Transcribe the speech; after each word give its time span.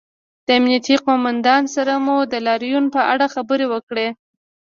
د 0.45 0.49
امنیې 0.57 0.95
قومندان 1.05 1.63
سره 1.75 1.93
مو 2.05 2.17
د 2.31 2.33
لاریون 2.47 2.85
په 2.95 3.01
اړه 3.11 3.25
خبرې 3.35 3.65
وکړې 3.73 4.07